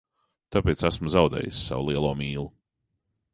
Tāpēc 0.55 0.81
esmu 0.89 1.11
zaudējis 1.17 1.59
savu 1.67 1.85
lielo 1.91 2.11
mīlu. 2.23 2.47